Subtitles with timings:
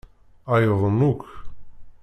[0.51, 1.23] Ɛeyyḍen akk.